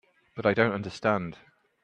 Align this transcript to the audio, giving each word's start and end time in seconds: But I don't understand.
But 0.33 0.47
I 0.47 0.55
don't 0.55 0.71
understand. 0.73 1.37